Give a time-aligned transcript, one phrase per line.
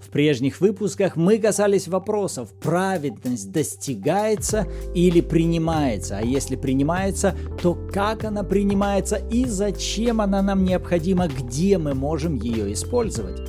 [0.00, 8.24] В прежних выпусках мы касались вопросов, праведность достигается или принимается, а если принимается, то как
[8.24, 13.40] она принимается и зачем она нам необходима, где мы можем ее использовать.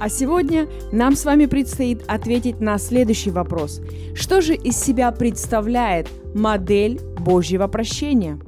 [0.00, 3.82] А сегодня нам с вами предстоит ответить на следующий вопрос.
[4.14, 8.40] Что же из себя представляет модель Божьего прощения?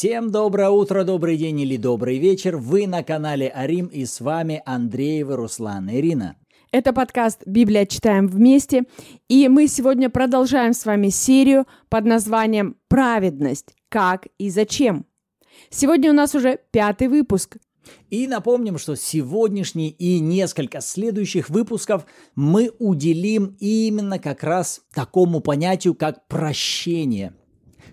[0.00, 2.56] Всем доброе утро, добрый день или добрый вечер.
[2.56, 6.38] Вы на канале Арим и с вами Андреева Руслан Ирина.
[6.72, 8.84] Это подкаст «Библия читаем вместе»,
[9.28, 13.74] и мы сегодня продолжаем с вами серию под названием «Праведность.
[13.90, 15.04] Как и зачем?».
[15.68, 17.58] Сегодня у нас уже пятый выпуск.
[18.08, 25.94] И напомним, что сегодняшний и несколько следующих выпусков мы уделим именно как раз такому понятию,
[25.94, 27.34] как прощение.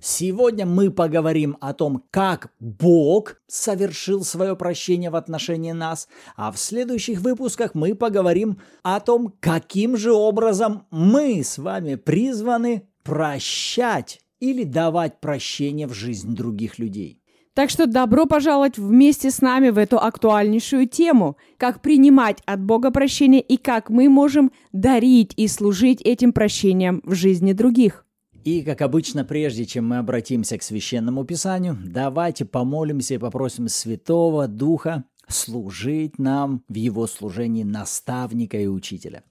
[0.01, 6.57] Сегодня мы поговорим о том, как Бог совершил свое прощение в отношении нас, а в
[6.57, 14.63] следующих выпусках мы поговорим о том, каким же образом мы с вами призваны прощать или
[14.63, 17.21] давать прощение в жизнь других людей.
[17.57, 22.91] Так что добро пожаловать вместе с нами в эту актуальнейшую тему, как принимать от Бога
[22.91, 28.05] прощение и как мы можем дарить и служить этим прощением в жизни других.
[28.47, 34.47] И, как обычно, прежде чем мы обратимся к Священному Писанию, давайте помолимся и попросим Святого
[34.47, 39.25] Духа служить нам в Его служении наставника и учителя.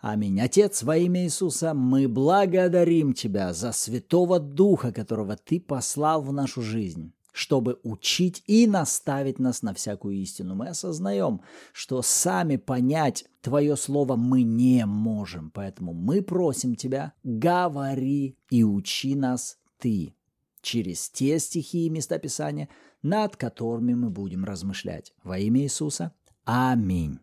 [0.00, 0.40] Аминь.
[0.40, 6.62] Отец, во имя Иисуса, мы благодарим Тебя за Святого Духа, которого Ты послал в нашу
[6.62, 10.54] жизнь чтобы учить и наставить нас на всякую истину.
[10.54, 11.40] Мы осознаем,
[11.72, 19.14] что сами понять Твое Слово мы не можем, поэтому мы просим Тебя, говори и учи
[19.14, 20.14] нас Ты
[20.62, 22.68] через те стихи и места Писания,
[23.02, 25.12] над которыми мы будем размышлять.
[25.24, 26.12] Во имя Иисуса.
[26.44, 27.18] Аминь.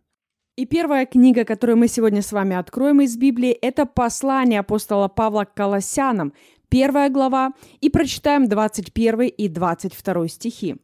[0.57, 5.45] И первая книга, которую мы сегодня с вами откроем из Библии, это послание апостола Павла
[5.45, 6.33] к Колоссянам,
[6.69, 10.75] первая глава, и прочитаем 21 и 22 стихи.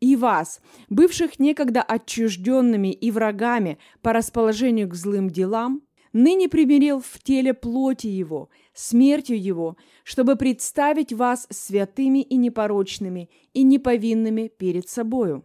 [0.00, 7.22] «И вас, бывших некогда отчужденными и врагами по расположению к злым делам, ныне примирил в
[7.22, 15.44] теле плоти его, смертью его, чтобы представить вас святыми и непорочными и неповинными перед собою».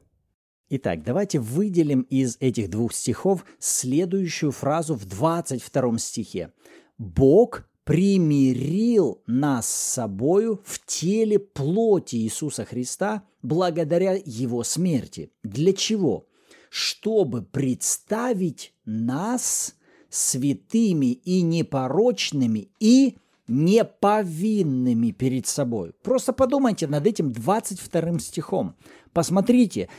[0.72, 6.54] Итак, давайте выделим из этих двух стихов следующую фразу в 22 стихе.
[7.00, 15.32] «Бог примирил нас с собою в теле плоти Иисуса Христа благодаря Его смерти.
[15.42, 16.28] Для чего?
[16.70, 19.74] Чтобы представить нас
[20.08, 23.18] святыми и непорочными и
[23.48, 25.94] неповинными перед собой.
[26.04, 28.76] Просто подумайте над этим 22 стихом.
[29.14, 29.90] Посмотрите,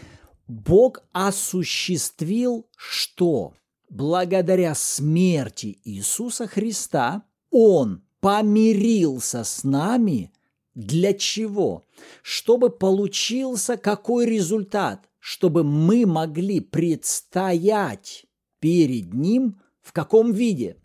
[0.47, 3.55] Бог осуществил что?
[3.89, 10.33] Благодаря смерти Иисуса Христа– он помирился с нами
[10.75, 11.85] для чего?
[12.23, 15.09] Чтобы получился какой результат?
[15.19, 18.27] Чтобы мы могли предстоять
[18.61, 20.77] перед Ним в каком виде?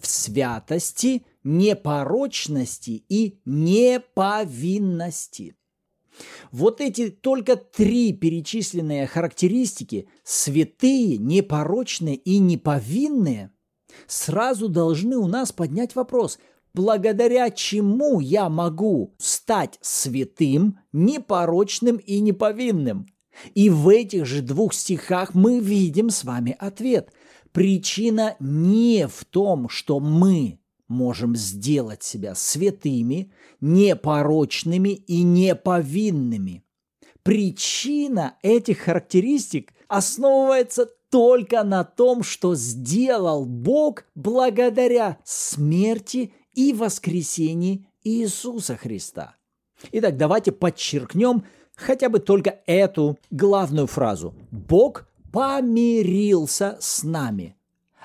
[0.00, 5.54] В святости, непорочности и неповинности.
[6.50, 13.52] Вот эти только три перечисленные характеристики– святые, непорочные и неповинные–
[14.06, 16.38] сразу должны у нас поднять вопрос,
[16.74, 23.06] благодаря чему я могу стать святым, непорочным и неповинным.
[23.54, 27.12] И в этих же двух стихах мы видим с вами ответ.
[27.52, 36.64] Причина не в том, что мы можем сделать себя святыми, непорочными и неповинными.
[37.22, 48.76] Причина этих характеристик основывается только на том, что сделал Бог благодаря смерти и воскресении Иисуса
[48.76, 49.36] Христа.
[49.92, 54.34] Итак, давайте подчеркнем хотя бы только эту главную фразу.
[54.50, 57.56] Бог помирился с нами.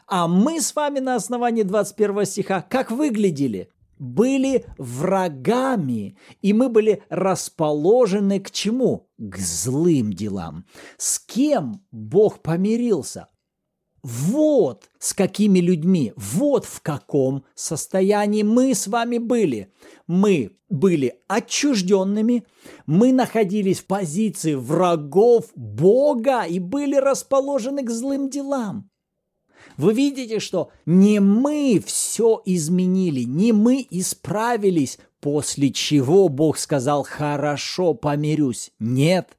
[0.08, 3.70] А мы с вами на основании 21 стиха как выглядели?
[4.04, 9.08] Были врагами, и мы были расположены к чему?
[9.18, 10.66] К злым делам.
[10.98, 13.30] С кем Бог помирился?
[14.04, 19.72] Вот с какими людьми, вот в каком состоянии мы с вами были.
[20.08, 22.44] Мы были отчужденными,
[22.86, 28.90] мы находились в позиции врагов Бога и были расположены к злым делам.
[29.78, 37.94] Вы видите, что не мы все изменили, не мы исправились, после чего Бог сказал «хорошо,
[37.94, 38.72] помирюсь».
[38.80, 39.38] Нет,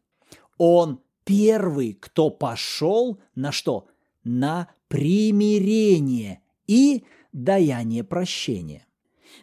[0.59, 3.87] Он первый, кто пошел на что?
[4.25, 8.87] На примирение и даяние прощения.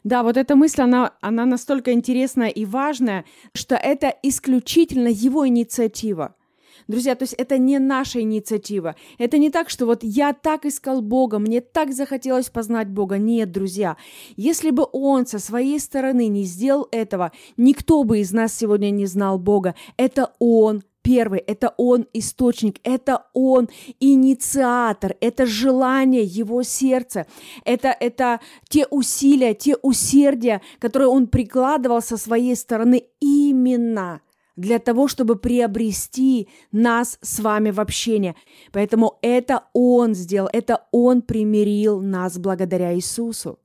[0.03, 6.35] Да, вот эта мысль, она, она настолько интересная и важная, что это исключительно его инициатива.
[6.91, 8.97] Друзья, то есть это не наша инициатива.
[9.17, 13.17] Это не так, что вот я так искал Бога, мне так захотелось познать Бога.
[13.17, 13.95] Нет, друзья.
[14.35, 19.05] Если бы Он со своей стороны не сделал этого, никто бы из нас сегодня не
[19.05, 19.73] знал Бога.
[19.95, 23.69] Это Он первый, это Он источник, это Он
[24.01, 27.25] инициатор, это желание Его сердца,
[27.63, 34.19] это, это те усилия, те усердия, которые Он прикладывал со своей стороны именно
[34.55, 38.35] для того, чтобы приобрести нас с вами в общение.
[38.71, 43.59] Поэтому это Он сделал, это Он примирил нас благодаря Иисусу.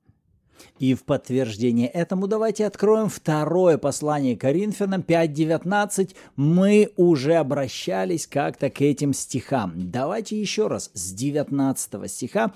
[0.79, 6.15] И в подтверждение этому давайте откроем второе послание Коринфянам 5.19.
[6.37, 9.91] Мы уже обращались как-то к этим стихам.
[9.91, 12.53] Давайте еще раз с 19 стиха.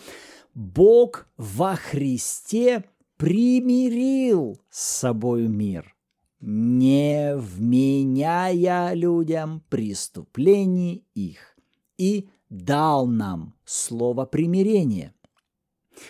[0.54, 2.84] Бог во Христе
[3.16, 5.94] примирил с собой мир,
[6.40, 11.56] не вменяя людям преступлений их,
[11.98, 15.14] и дал нам слово примирения–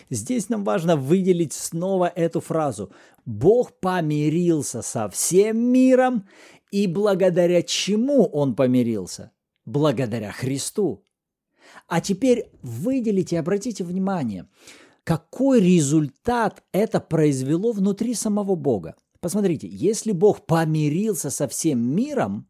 [0.09, 2.91] Здесь нам важно выделить снова эту фразу.
[3.25, 6.27] Бог помирился со всем миром,
[6.71, 9.31] и благодаря чему Он помирился?
[9.65, 11.03] Благодаря Христу.
[11.87, 14.47] А теперь выделите, обратите внимание,
[15.03, 18.95] какой результат это произвело внутри самого Бога.
[19.21, 22.47] Посмотрите, если Бог помирился со всем миром,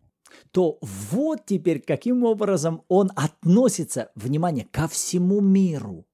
[0.52, 6.08] то вот теперь каким образом Он относится, внимание, ко всему миру–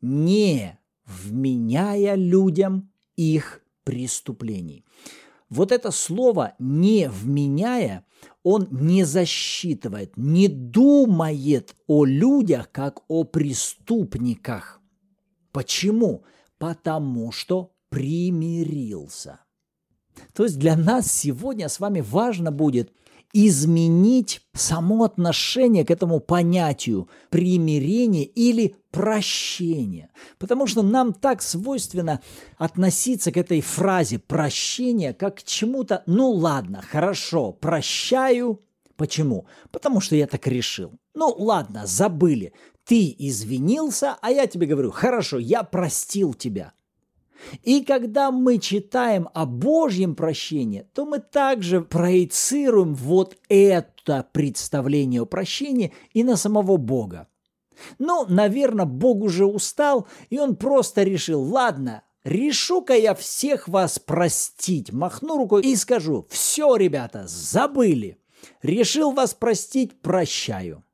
[0.00, 4.84] не вменяя людям их преступлений.
[5.48, 8.04] Вот это слово «не вменяя»
[8.42, 14.80] он не засчитывает, не думает о людях, как о преступниках.
[15.52, 16.24] Почему?
[16.58, 19.40] Потому что примирился.
[20.34, 22.92] То есть для нас сегодня с вами важно будет
[23.32, 30.10] изменить само отношение к этому понятию примирения или прощения.
[30.38, 32.20] Потому что нам так свойственно
[32.56, 38.60] относиться к этой фразе прощения как к чему-то, ну ладно, хорошо, прощаю.
[38.96, 39.46] Почему?
[39.70, 40.98] Потому что я так решил.
[41.14, 42.52] Ну ладно, забыли.
[42.84, 46.72] Ты извинился, а я тебе говорю, хорошо, я простил тебя.
[47.62, 55.26] И когда мы читаем о Божьем прощении, то мы также проецируем вот это представление о
[55.26, 57.28] прощении и на самого Бога.
[57.98, 64.92] Ну, наверное, Бог уже устал, и он просто решил, ладно, решу-ка я всех вас простить.
[64.92, 68.18] Махну рукой и скажу, все, ребята, забыли.
[68.62, 70.84] Решил вас простить, прощаю.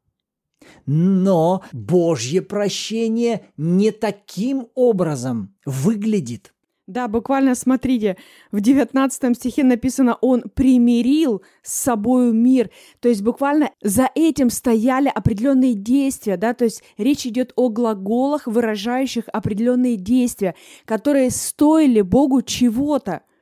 [0.87, 6.55] Но Божье прощение не таким образом выглядит.
[6.87, 8.19] Да, буквально смотрите,
[8.53, 12.71] в 19 стихе написано «Он примирил с собою мир».
[13.01, 18.47] То есть буквально за этим стояли определенные действия, да, то есть речь идет о глаголах,
[18.47, 23.23] выражающих определенные действия, которые стоили Богу чего-то–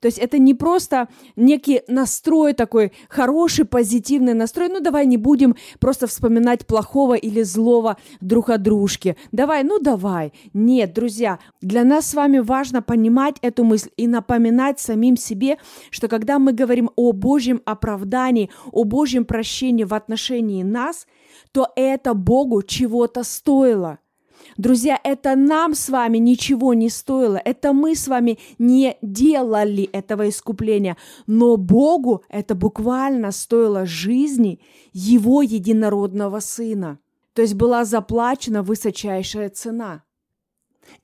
[0.00, 4.68] то есть это не просто некий настрой такой, хороший, позитивный настрой.
[4.68, 9.16] Ну, давай не будем просто вспоминать плохого или злого друг о дружке.
[9.32, 10.32] Давай, ну давай.
[10.52, 15.58] Нет, друзья, для нас с вами важно понимать эту мысль и напоминать самим себе,
[15.90, 21.06] что когда мы говорим о Божьем оправдании, о Божьем прощении в отношении нас,
[21.52, 23.98] то это Богу чего-то стоило–
[24.58, 30.28] Друзья, это нам с вами ничего не стоило, это мы с вами не делали этого
[30.28, 30.96] искупления,
[31.28, 34.58] но Богу это буквально стоило жизни
[34.92, 36.98] Его единородного Сына.
[37.34, 40.02] То есть была заплачена высочайшая цена.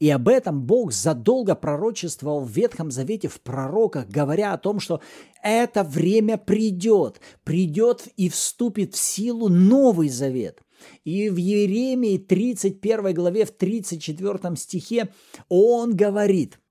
[0.01, 5.01] И об этом Бог задолго пророчествовал в Ветхом Завете в пророках, говоря о том, что
[5.45, 10.64] это время придет, придет и вступит в силу Новый Завет.
[11.05, 15.09] И в Еремии 31 главе, в 34 стихе
[15.49, 16.59] он говорит–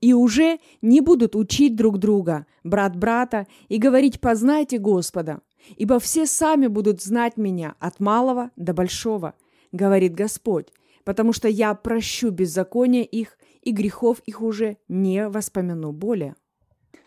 [0.00, 5.40] и уже не будут учить друг друга, брат брата, и говорить «познайте Господа»,
[5.76, 9.34] ибо все сами будут знать меня от малого до большого,
[9.72, 10.68] говорит Господь,
[11.04, 16.34] потому что я прощу беззакония их, и грехов их уже не воспомяну более.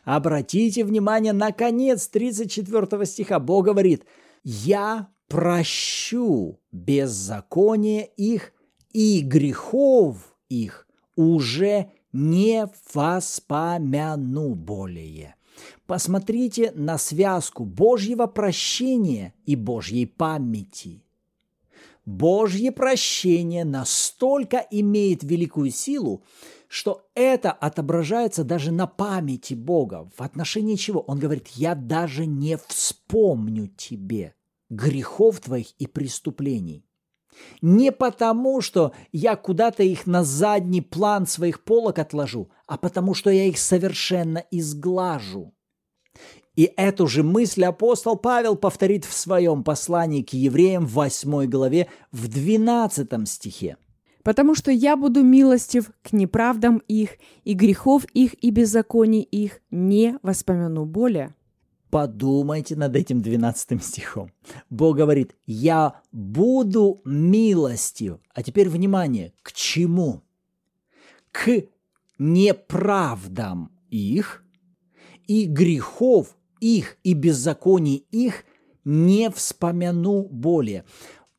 [0.04, 3.40] Обратите внимание на конец 34 стиха.
[3.40, 4.06] Бог говорит,
[4.44, 8.54] «Я прощу беззаконие их
[8.92, 15.36] и грехов их уже не воспомяну более.
[15.86, 21.04] Посмотрите на связку Божьего прощения и Божьей памяти.
[22.06, 26.24] Божье прощение настолько имеет великую силу,
[26.68, 30.10] что это отображается даже на памяти Бога.
[30.16, 31.02] В отношении чего?
[31.02, 34.36] Он говорит, я даже не вспомню тебе
[34.76, 36.86] грехов твоих и преступлений.
[37.62, 43.30] Не потому, что я куда-то их на задний план своих полок отложу, а потому, что
[43.30, 45.54] я их совершенно изглажу.
[46.56, 51.88] И эту же мысль апостол Павел повторит в своем послании к евреям в 8 главе
[52.12, 53.78] в 12 стихе.
[54.24, 60.18] «Потому что я буду милостив к неправдам их, и грехов их и беззаконий их не
[60.22, 61.34] воспомяну более».
[61.94, 64.32] Подумайте над этим 12 стихом.
[64.72, 68.18] Бог говорит, я буду милостив.
[68.34, 70.24] А теперь внимание, к чему?
[71.32, 71.68] К
[72.18, 74.44] неправдам их
[75.28, 78.44] и грехов их и беззаконий их
[78.84, 80.86] не вспомяну более.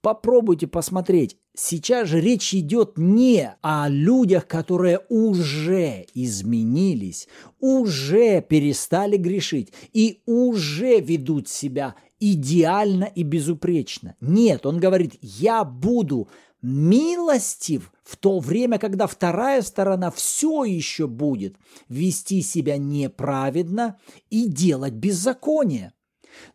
[0.03, 1.37] Попробуйте посмотреть.
[1.57, 7.29] Сейчас же речь идет не о людях, которые уже изменились,
[7.61, 14.17] уже перестали грешить и уже ведут себя идеально и безупречно.
[14.21, 16.29] Нет, он говорит, я буду
[16.61, 21.57] милостив в то время, когда вторая сторона все еще будет
[21.89, 25.93] вести себя неправедно и делать беззаконие.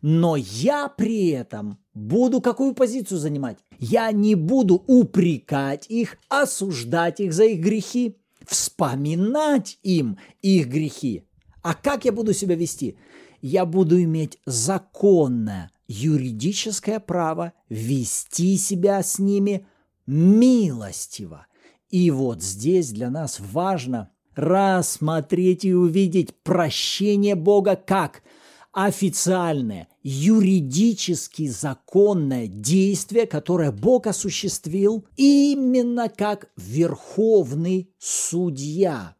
[0.02, 3.58] Но я при этом буду какую позицию занимать?
[3.78, 11.24] Я не буду упрекать их, осуждать их за их грехи, вспоминать им их грехи.
[11.62, 12.96] А как я буду себя вести?
[13.42, 19.66] Я буду иметь законное юридическое право вести себя с ними
[20.06, 21.46] милостиво.
[21.90, 28.22] И вот здесь для нас важно рассмотреть и увидеть прощение Бога как–
[28.72, 39.16] официальное, юридически законное действие, которое Бог осуществил именно как верховный судья.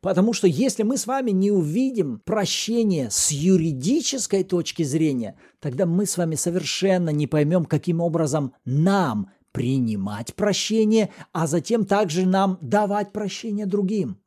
[0.00, 6.06] Потому что если мы с вами не увидим прощение с юридической точки зрения, тогда мы
[6.06, 13.12] с вами совершенно не поймем, каким образом нам принимать прощение, а затем также нам давать
[13.12, 14.18] прощение другим.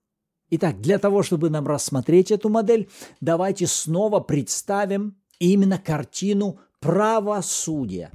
[0.52, 2.90] Итак, для того, чтобы нам рассмотреть эту модель,
[3.22, 8.12] давайте снова представим именно картину правосудия.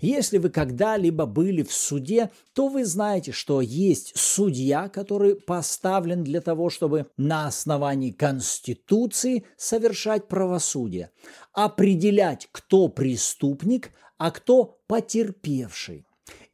[0.00, 6.40] Если вы когда-либо были в суде, то вы знаете, что есть судья, который поставлен для
[6.40, 11.10] того, чтобы на основании Конституции совершать правосудие,
[11.52, 16.04] определять, кто преступник, а кто потерпевший.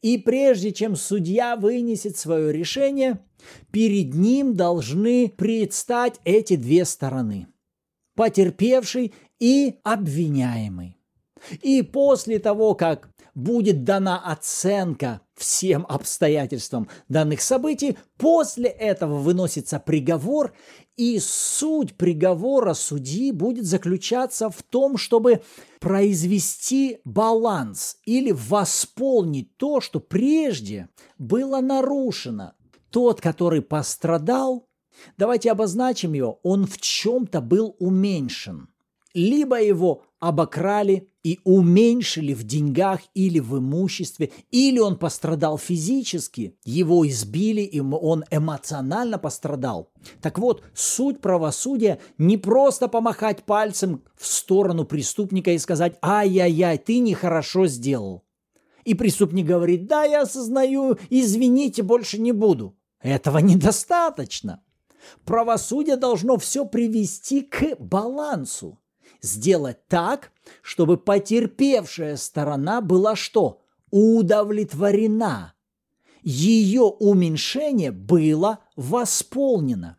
[0.02, 3.18] И прежде чем судья вынесет свое решение,
[3.70, 7.48] перед ним должны предстать эти две стороны–
[8.14, 10.96] потерпевший и обвиняемый.
[11.62, 20.52] И после того, как будет дана оценка всем обстоятельствам данных событий, после этого выносится приговор,
[20.96, 25.42] и суть приговора судьи будет заключаться в том, чтобы
[25.80, 32.52] произвести баланс или восполнить то, что прежде было нарушено.
[32.90, 34.68] Тот, который пострадал,
[35.16, 38.68] давайте обозначим его, он в чем-то был уменьшен.
[39.14, 47.06] Либо его обокрали и уменьшили в деньгах или в имуществе, или он пострадал физически, его
[47.08, 49.90] избили, и он эмоционально пострадал.
[50.22, 56.98] Так вот, суть правосудия не просто помахать пальцем в сторону преступника и сказать «Ай-яй-яй, ты
[56.98, 58.24] нехорошо сделал».
[58.84, 62.76] И преступник говорит «Да, я осознаю, извините, больше не буду».
[63.02, 64.62] Этого недостаточно.
[65.24, 68.78] Правосудие должно все привести к балансу
[69.22, 73.62] сделать так, чтобы потерпевшая сторона была что?
[73.90, 75.54] Удовлетворена.
[76.22, 79.96] Ее уменьшение было восполнено.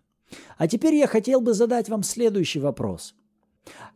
[0.58, 3.16] А теперь я хотел бы задать вам следующий вопрос.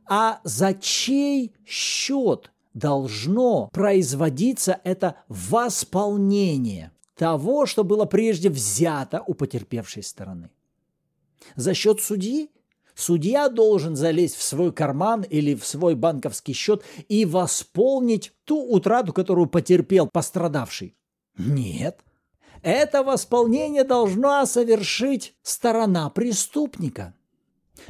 [0.08, 10.04] А за чей счет должно производиться это восполнение того, что было прежде взято у потерпевшей
[10.04, 10.50] стороны?
[11.56, 12.50] За счет судьи
[12.96, 19.12] Судья должен залезть в свой карман или в свой банковский счет и восполнить ту утрату,
[19.12, 20.96] которую потерпел пострадавший.
[21.38, 22.00] Нет.
[22.62, 27.14] Это восполнение должна совершить сторона преступника.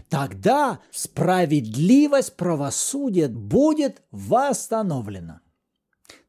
[0.09, 5.41] Тогда справедливость правосудия будет восстановлена.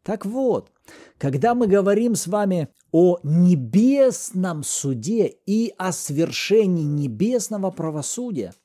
[0.02, 0.70] Так вот,
[1.16, 8.52] когда мы говорим с вами о небесном суде и о свершении небесного правосудия–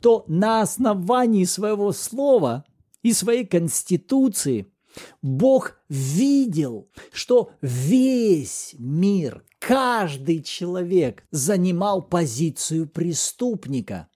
[0.00, 2.64] то на основании своего слова
[3.02, 4.70] и своей конституции
[5.22, 14.08] Бог видел, что весь мир, каждый человек занимал позицию преступника.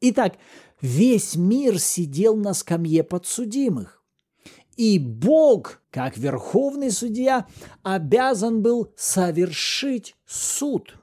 [0.00, 0.36] Итак,
[0.80, 4.02] весь мир сидел на скамье подсудимых.
[4.76, 7.46] И Бог, как верховный судья,
[7.82, 10.96] обязан был совершить суд.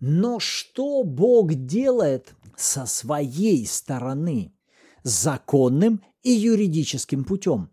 [0.00, 4.54] Но что Бог делает со своей стороны?
[5.02, 7.70] Законным и юридическим путем.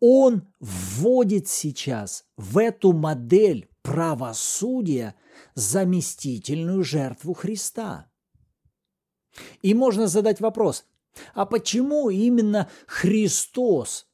[0.00, 5.14] Он вводит сейчас в эту модель правосудия
[5.54, 8.10] заместительную жертву Христа.
[9.62, 10.84] И можно задать вопрос,
[11.34, 14.06] а почему именно Христос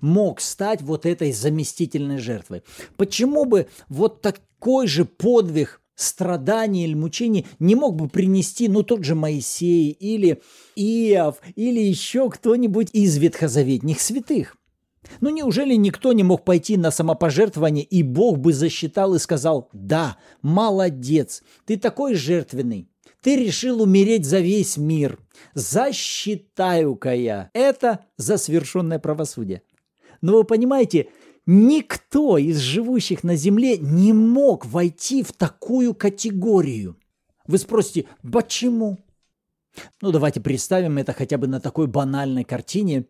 [0.00, 2.62] мог стать вот этой заместительной жертвой?
[2.96, 9.04] Почему бы вот такой же подвиг страдания или мучений не мог бы принести, ну, тот
[9.04, 10.42] же Моисей или
[10.76, 14.56] Иов или еще кто-нибудь из ветхозаветних святых?
[15.20, 20.16] Ну неужели никто не мог пойти на самопожертвование, и Бог бы засчитал и сказал, да,
[20.42, 22.88] молодец, ты такой жертвенный,
[23.20, 25.18] ты решил умереть за весь мир.
[25.54, 29.62] Засчитаю-ка я это за свершенное правосудие.
[30.20, 31.08] Но вы понимаете,
[31.46, 36.96] никто из живущих на земле не мог войти в такую категорию.
[37.46, 38.98] Вы спросите, почему?
[40.00, 43.06] Ну, давайте представим это хотя бы на такой банальной картине,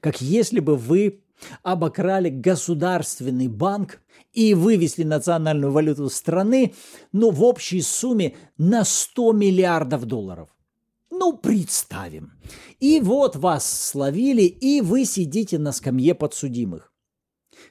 [0.00, 1.20] как если бы вы
[1.62, 4.00] обокрали государственный банк
[4.32, 6.74] и вывезли национальную валюту страны,
[7.12, 10.48] ну, в общей сумме на 100 миллиардов долларов.
[11.10, 12.32] Ну, представим.
[12.80, 16.92] И вот вас словили, и вы сидите на скамье подсудимых.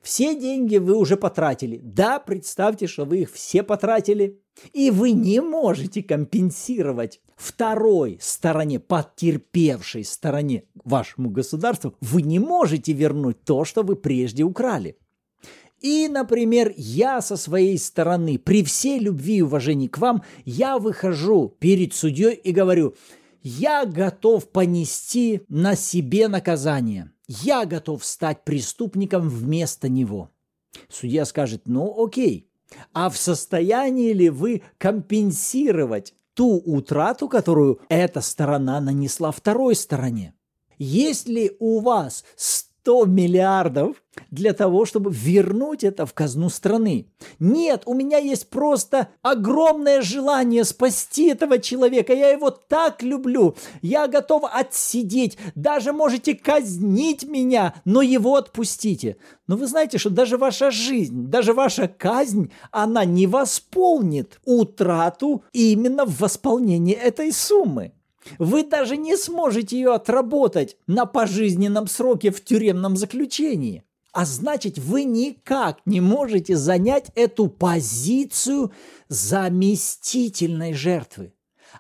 [0.02, 1.80] Все деньги вы уже потратили.
[1.84, 4.40] Да, представьте, что вы их все потратили.
[4.74, 13.44] И вы не можете компенсировать второй стороне, потерпевшей стороне вашему государству, вы не можете вернуть
[13.44, 14.98] то, что вы прежде украли.
[15.82, 21.56] И, например, я со своей стороны, при всей любви и уважении к вам, я выхожу
[21.60, 22.96] перед судьей и говорю,
[23.44, 27.12] я готов понести на себе наказание.
[27.28, 30.30] Я готов стать преступником вместо него.
[30.90, 32.50] Судья скажет, ну окей,
[32.94, 40.34] а в состоянии ли вы компенсировать ту утрату, которую эта сторона нанесла второй стороне?
[40.78, 42.26] Есть ли у вас
[42.86, 47.08] 100 миллиардов для того, чтобы вернуть это в казну страны.
[47.40, 52.14] Нет, у меня есть просто огромное желание спасти этого человека.
[52.14, 53.56] Я его так люблю.
[53.82, 55.38] Я готов отсидеть.
[55.56, 59.18] Даже можете казнить меня, но его отпустите.
[59.48, 66.06] Но вы знаете, что даже ваша жизнь, даже ваша казнь, она не восполнит утрату именно
[66.06, 67.94] в восполнении этой суммы.
[68.40, 73.84] Вы даже не сможете ее отработать на пожизненном сроке в тюремном заключении.
[74.12, 78.72] А значит, вы никак не можете занять эту позицию
[79.10, 81.34] заместительной жертвы.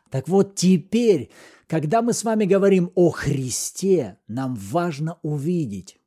[0.09, 1.31] Так вот теперь,
[1.67, 5.97] когда мы с вами говорим о Христе, нам важно увидеть,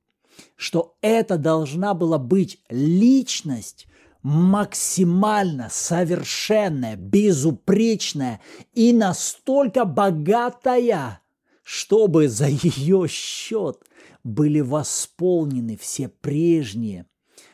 [0.54, 3.87] что это должна была быть личность,
[4.22, 8.40] максимально совершенная, безупречная
[8.74, 11.20] и настолько богатая,
[11.62, 13.82] чтобы за ее счет
[14.24, 17.06] были восполнены все прежние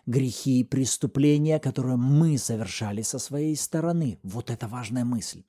[0.06, 4.18] грехи и преступления, которые мы совершали со своей стороны.
[4.22, 5.42] Вот это важная мысль.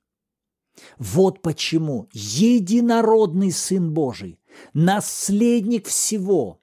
[0.98, 4.38] Вот почему единородный Сын Божий,
[4.74, 6.60] наследник всего,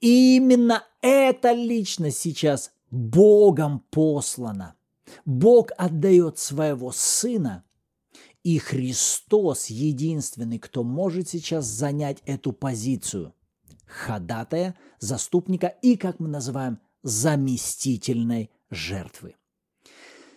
[0.00, 4.76] именно эта личность сейчас Богом послана.
[5.24, 7.64] Бог отдает своего Сына,
[8.44, 13.34] и Христос единственный, кто может сейчас занять эту позицию
[13.92, 19.36] ходатая, заступника и, как мы называем, заместительной жертвы.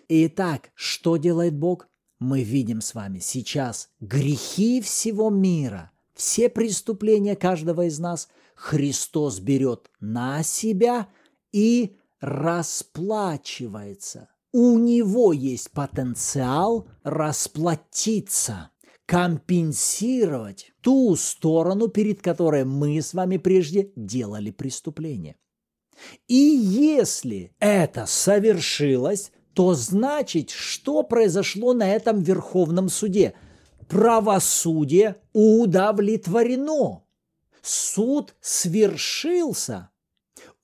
[0.09, 1.87] Итак, что делает Бог?
[2.19, 9.91] Мы видим с вами сейчас грехи всего мира, все преступления каждого из нас Христос берет
[9.99, 11.09] на себя
[11.51, 14.29] и расплачивается.
[14.51, 18.71] У него есть потенциал расплатиться,
[19.05, 25.35] компенсировать ту сторону, перед которой мы с вами прежде делали преступление.
[26.27, 33.35] И если это совершилось, то значит, что произошло на этом Верховном суде?
[33.87, 37.03] Правосудие удовлетворено.
[37.61, 39.91] Суд свершился–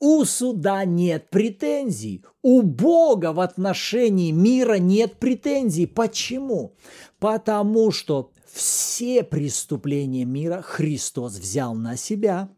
[0.02, 2.26] у суда нет претензий.
[2.42, 5.86] У Бога в отношении мира нет претензий.
[5.86, 6.76] Почему?
[7.20, 12.50] Потому что все преступления мира Христос взял на себя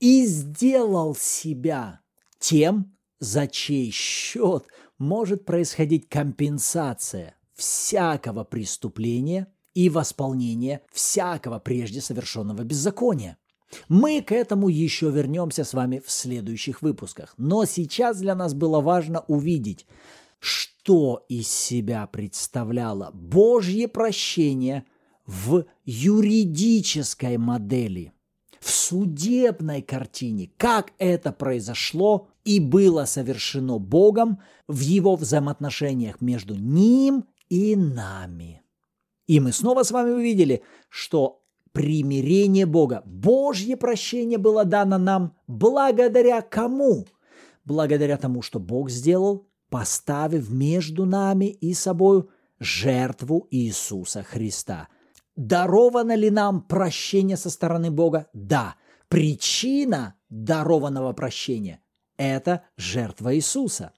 [0.00, 2.00] и сделал себя
[2.38, 4.64] тем, за чей счет
[4.96, 13.36] может происходить компенсация всякого преступления и восполнения всякого прежде совершенного беззакония.
[13.88, 17.34] Мы к этому еще вернемся с вами в следующих выпусках.
[17.36, 19.86] Но сейчас для нас было важно увидеть,
[20.38, 24.84] что из себя представляло Божье прощение
[25.26, 28.12] в юридической модели,
[28.58, 37.26] в судебной картине, как это произошло и было совершено Богом в его взаимоотношениях между Ним
[37.48, 38.62] и нами.
[39.26, 41.39] И мы снова с вами увидели, что
[41.72, 47.06] примирение Бога, Божье прощение было дано нам благодаря кому?
[47.64, 54.88] Благодаря тому, что Бог сделал, поставив между нами и собою жертву Иисуса Христа.
[55.36, 58.26] Даровано ли нам прощение со стороны Бога?
[58.34, 58.74] Да.
[59.08, 61.80] Причина дарованного прощения–
[62.16, 63.92] это жертва Иисуса.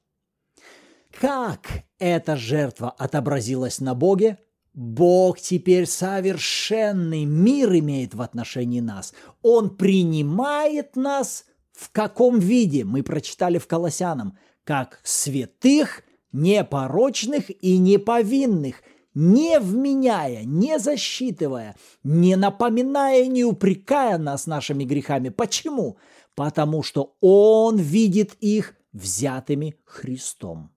[1.21, 4.39] Как эта жертва отобразилась на Боге?
[4.75, 9.13] Бог теперь совершенный мир имеет в отношении нас.
[9.43, 12.85] Он принимает нас в каком виде?
[12.85, 14.39] Мы прочитали в Колоссянам.
[14.65, 18.83] Как святых, непорочных и неповинных,
[19.15, 25.29] не вменяя, не засчитывая, не напоминая, не упрекая нас нашими грехами.
[25.29, 25.99] Почему?
[26.35, 30.72] Потому что Он видит их взятыми Христом.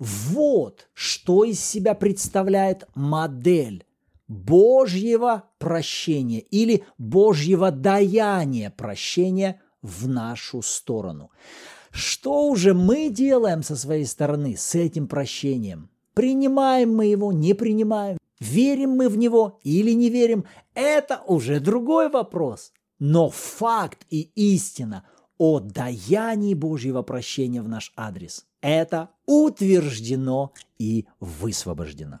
[0.00, 3.84] Вот что из себя представляет модель
[4.28, 11.30] Божьего прощения или Божьего даяния прощения в нашу сторону.
[11.90, 15.90] Что уже мы делаем со своей стороны с этим прощением?
[16.14, 18.16] Принимаем мы его, не принимаем?
[18.38, 20.46] Верим мы в него или не верим?
[20.72, 22.72] Это уже другой вопрос.
[22.98, 25.04] Но факт и истина
[25.36, 32.20] о даянии Божьего прощения в наш адрес– это утверждено и высвобождено.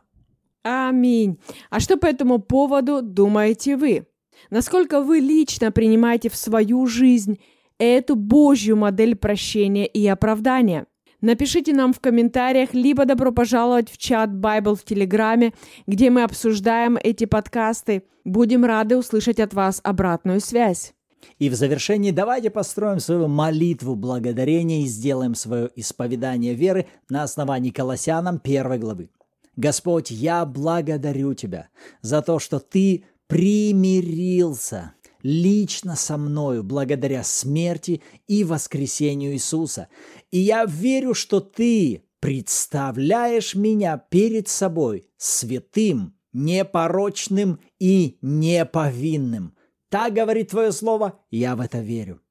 [0.62, 1.38] Аминь.
[1.70, 4.06] А что по этому поводу думаете вы?
[4.50, 7.40] Насколько вы лично принимаете в свою жизнь
[7.78, 10.86] эту Божью модель прощения и оправдания?
[11.20, 15.52] Напишите нам в комментариях, либо добро пожаловать в чат Bible в Телеграме,
[15.86, 18.04] где мы обсуждаем эти подкасты.
[18.24, 20.94] Будем рады услышать от вас обратную связь.
[21.38, 27.70] И в завершении давайте построим свою молитву благодарения и сделаем свое исповедание веры на основании
[27.70, 29.10] Колоссянам первой главы.
[29.56, 31.68] Господь, я благодарю Тебя
[32.02, 39.88] за то, что Ты примирился лично со мною благодаря смерти и воскресению Иисуса.
[40.30, 49.54] И я верю, что Ты представляешь меня перед собой святым, непорочным и неповинным–
[49.90, 52.22] так говорит твое слово, я в это верю.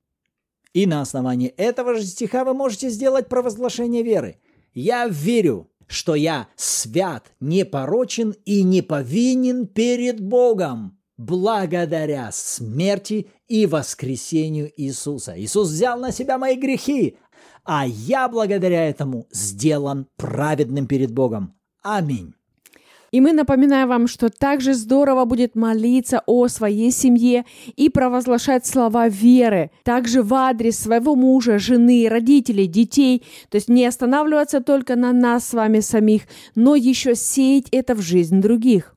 [0.73, 4.39] И на основании этого же стиха вы можете сделать провозглашение веры.
[4.73, 15.37] Я верю, что я свят, непорочен и неповинен перед Богом благодаря смерти и воскресению Иисуса.
[15.37, 17.17] Иисус взял на себя мои грехи,
[17.65, 21.55] а я благодаря этому сделан праведным перед Богом.
[21.81, 22.33] Аминь.
[23.11, 27.45] И мы напоминаем вам, что также здорово будет молиться о своей семье
[27.75, 33.85] и провозглашать слова веры, также в адрес своего мужа, жены, родителей, детей, то есть не
[33.85, 36.23] останавливаться только на нас с вами самих,
[36.55, 38.95] но еще сеять это в жизнь других.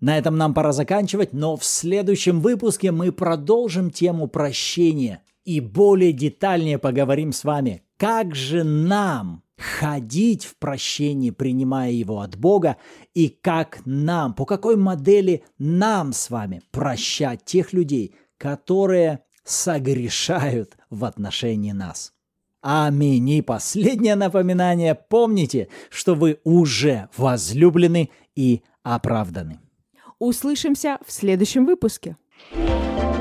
[0.00, 6.12] На этом нам пора заканчивать, но в следующем выпуске мы продолжим тему прощения и более
[6.12, 12.76] детальнее поговорим с вами, как же нам ходить в прощении, принимая его от Бога,
[13.14, 21.04] и как нам, по какой модели нам с вами прощать тех людей, которые согрешают в
[21.04, 22.12] отношении нас.
[22.60, 23.28] Аминь.
[23.30, 24.94] И последнее напоминание.
[24.94, 29.60] Помните, что вы уже возлюблены и оправданы.
[30.18, 32.16] Услышимся в следующем выпуске.
[32.52, 33.13] thank you